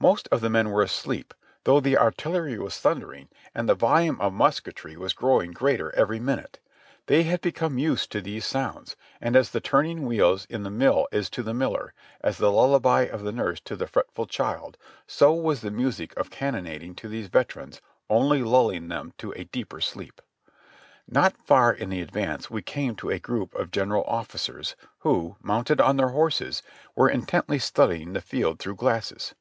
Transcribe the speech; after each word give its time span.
Most 0.00 0.28
of 0.30 0.40
the 0.40 0.48
men 0.48 0.70
were 0.70 0.82
asleep, 0.82 1.34
though 1.64 1.80
the 1.80 1.98
artillery 1.98 2.56
was 2.56 2.78
thundering 2.78 3.28
and 3.52 3.68
the 3.68 3.74
volume 3.74 4.20
of 4.20 4.32
musketry 4.32 4.96
was 4.96 5.12
growing 5.12 5.50
greater 5.50 5.92
every 5.96 6.20
minute. 6.20 6.60
They 7.06 7.24
had 7.24 7.40
become 7.40 7.78
used 7.78 8.12
to 8.12 8.20
these 8.20 8.46
sounds, 8.46 8.94
and 9.20 9.34
as 9.34 9.50
the 9.50 9.58
turning 9.60 10.06
wheels 10.06 10.44
in 10.48 10.62
the 10.62 10.70
mill 10.70 11.08
is 11.10 11.28
to 11.30 11.42
the 11.42 11.52
miller, 11.52 11.94
as 12.20 12.38
the 12.38 12.52
lullaby 12.52 13.06
of 13.10 13.24
the 13.24 13.32
nurse 13.32 13.58
to 13.62 13.74
the 13.74 13.88
fretful 13.88 14.26
child, 14.26 14.78
so 15.08 15.32
was 15.32 15.62
the 15.62 15.70
music 15.72 16.16
of 16.16 16.30
cannonading 16.30 16.94
to 16.98 17.08
these 17.08 17.26
veterans, 17.26 17.80
only 18.08 18.40
lulling 18.44 18.86
them 18.86 19.14
to 19.18 19.32
a 19.32 19.46
deeper 19.46 19.80
sleep. 19.80 20.20
Not 21.08 21.34
far 21.44 21.72
in 21.72 21.90
the 21.90 22.02
advance 22.02 22.48
we 22.48 22.62
came 22.62 22.92
upon 22.92 23.10
a 23.10 23.18
group 23.18 23.52
of 23.56 23.72
general 23.72 24.04
offi 24.06 24.38
cers 24.38 24.76
who, 25.00 25.34
mounted 25.42 25.80
on 25.80 25.96
their 25.96 26.10
horses, 26.10 26.62
were 26.94 27.10
intently 27.10 27.58
studying 27.58 28.12
the 28.12 28.20
field 28.20 28.60
through 28.60 28.76
glasses. 28.76 29.34